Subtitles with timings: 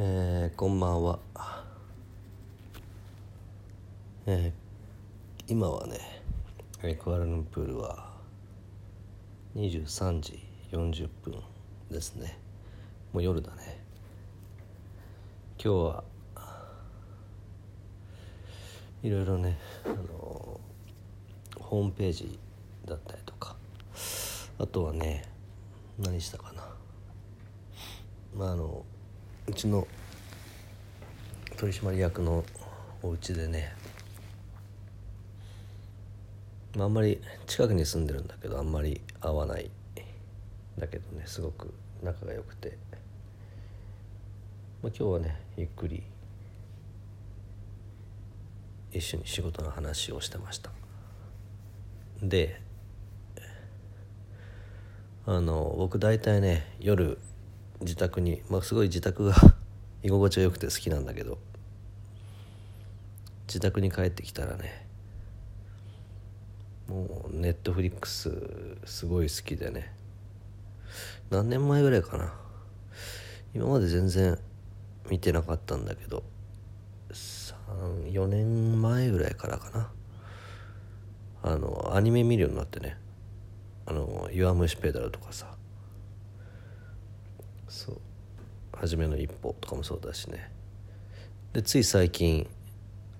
[0.00, 1.18] えー、こんばんは、
[4.26, 6.22] えー、今はね
[7.02, 8.12] クアラルンプールは
[9.56, 10.38] 23時
[10.70, 11.42] 40分
[11.90, 12.38] ですね。
[13.12, 13.80] もう夜だね。
[15.60, 16.04] 今日は
[19.02, 20.60] いろいろねあの
[21.58, 22.38] ホームページ
[22.86, 23.56] だったりとか
[24.60, 25.24] あとはね
[25.98, 26.62] 何したかな。
[28.36, 28.84] まああの
[29.48, 29.88] うちの
[31.56, 32.44] 取締役の
[33.02, 33.72] お家でね
[36.76, 39.70] まあんまり近くに住んでるんだけどあんまり会わない。
[40.78, 41.72] だけどねすごく
[42.04, 42.78] 仲が良くて、
[44.82, 46.04] まあ、今日はねゆっくり
[48.92, 50.70] 一緒に仕事の話をしてました。
[52.22, 52.60] で
[55.26, 57.18] あの僕大体ね夜
[57.80, 59.34] 自宅に、まあ、すごい自宅が
[60.02, 61.38] 居心地が良くて好きなんだけど
[63.46, 64.86] 自宅に帰ってきたらね
[66.88, 68.30] もうネットフリックス
[68.84, 69.92] すごい好きでね
[71.30, 72.34] 何年前ぐらいかな
[73.54, 74.38] 今まで全然
[75.10, 76.22] 見てなかったんだけど
[77.10, 79.90] 34年前ぐらいからかな
[81.42, 82.96] あのアニメ見るようになってね
[83.86, 85.57] 「あの弱虫ペダル」とかさ
[87.68, 88.00] そう。
[88.72, 90.50] 初めの一歩とかもそうだしね。
[91.52, 92.46] でつい最近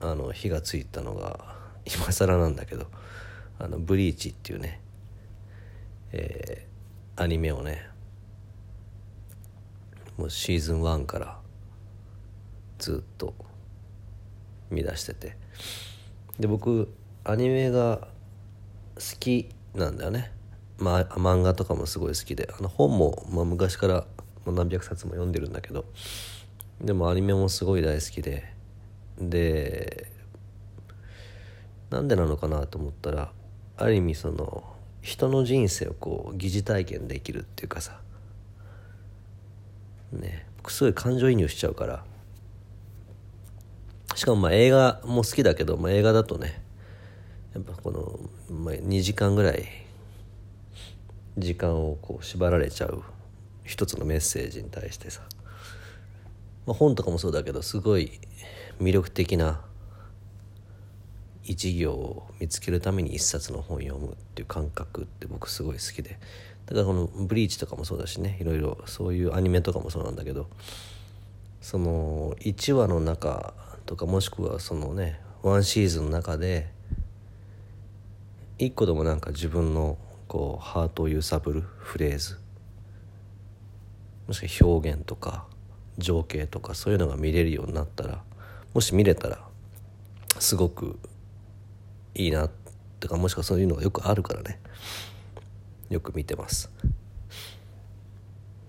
[0.01, 2.87] あの火がついたのが 今更なんだけど
[3.59, 4.81] 「あのブリーチ」っていうね、
[6.13, 7.89] えー、アニメをね
[10.17, 11.41] もうシーズン1から
[12.79, 13.35] ずっと
[14.71, 15.37] 見出してて。
[16.39, 18.09] で僕アニメが
[18.95, 20.33] 好きなんだよね。
[20.79, 24.07] まあ漫画とかもすごい好きであの本も、まあ、昔から
[24.49, 25.85] もう何百冊も読んでるんだけど
[26.81, 28.51] でもアニメもすごい大好きで
[29.21, 30.11] で
[31.91, 33.31] なんでなのかなと思ったら
[33.77, 34.65] ある意味その
[35.03, 38.01] 人の人生をこう疑似体験できるっていうかさ
[40.13, 42.05] ね僕すごい感情移入しちゃうから。
[44.15, 46.61] しかもまあ映画も好きだけど、まあ、映画だとね
[47.55, 48.19] やっぱこの、
[48.51, 49.69] まあ、2時間ぐらい
[51.37, 53.05] 時間をこう縛られちゃう
[53.69, 55.21] 一つのメッセージに対してさ、
[56.67, 58.19] まあ、本とかもそうだけどすごい
[58.81, 59.61] 魅力的な
[61.45, 66.19] 一行を見つけるために一冊の本を読むっていう感覚って僕すごい好きで。
[66.67, 70.49] だからこの「ブリーチ」とかもそうだしねいろいろそういうアニメとかもそうなんだけど
[71.63, 73.55] その1話の中
[73.87, 76.69] とかもしくはそのねワンシーズンの中で
[78.59, 79.97] 一個でもなんか自分の
[80.27, 82.39] こうハートを揺さぶるフレーズ
[84.29, 85.47] もしくは表現とか
[85.97, 88.23] 情景とかそういうのが見れるようになったら
[88.75, 89.41] もし見れたら
[90.39, 90.99] すごく
[92.15, 92.49] いいな
[93.01, 94.61] とかもしくはそういうのがよくあるからね。
[95.89, 96.71] よく見てます。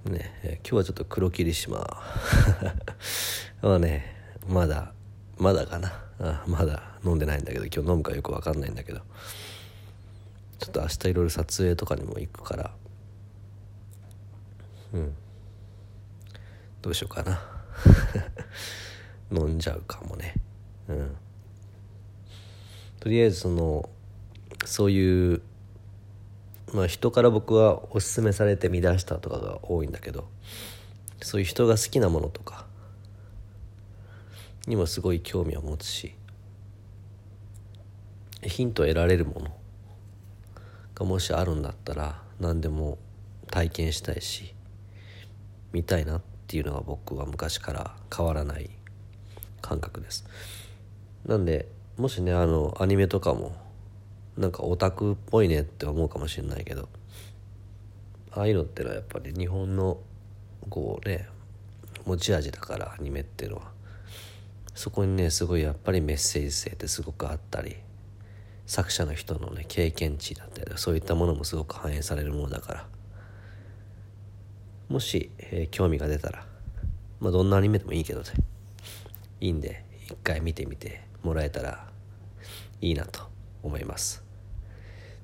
[0.05, 1.79] ねえ今日はちょっと黒霧島。
[3.61, 4.15] まあね
[4.47, 4.93] まだ
[5.37, 6.03] まだかな。
[6.19, 9.01] あまだ飲んでないんだけど今日飲むかよく分かんないんだけど。
[10.59, 12.71] ちょっと明日いろいろ撮影とかにも行くから。
[14.93, 15.15] うん。
[16.81, 17.41] どうしようかな。
[19.31, 20.35] 飲んじゃうかもね。
[20.87, 21.17] うん。
[22.99, 23.89] とりあえずその
[24.65, 25.41] そういう
[26.73, 30.27] まあ人から僕はおすすめされて見出したとかが多いんだけど
[31.21, 32.65] そういう人が好きなものとか
[34.67, 36.13] にもすごい興味を持つし
[38.43, 39.55] ヒントを得られるもの
[40.95, 42.97] がもしあるんだったら何でも
[43.49, 44.53] 体験したいし
[45.71, 48.71] 見たいなっっていうのが僕は昔から変わらない
[49.61, 50.25] 感覚です。
[51.23, 53.55] なんでもしねあのアニメとかも
[54.35, 56.89] なんかオタクっぽいねって思うかもしれないけど
[58.31, 59.99] ああいうのってのはやっぱり日本の
[60.71, 61.27] こうね
[62.05, 63.69] 持ち味だからアニメっていうのは。
[64.73, 67.75] そこにねすごいやっぱりメッセージ性ってすごくあったり
[68.65, 72.87] 作者の人のね経験値だったりそういったものもすごく反映されるものだから。
[74.89, 76.43] もし、えー、興味が出たら、
[77.19, 78.27] まあ、どんなアニメでもいいけどね。
[79.41, 81.87] いいんで一回見てみてもらえたら
[82.81, 83.21] いいなと
[83.63, 84.23] 思います。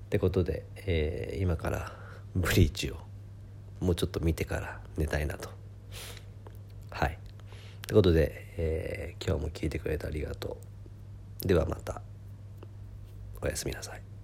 [0.06, 1.94] ってことで、えー、今から
[2.36, 2.98] ブリーチを
[3.80, 5.50] もうちょっと見てから寝たいなと。
[6.92, 7.14] はい。
[7.14, 7.18] っ
[7.88, 10.58] てことで、えー、今日も聞いてくれてありがと
[11.44, 11.48] う。
[11.48, 12.02] ではまた。
[13.42, 14.15] おやすみなさい。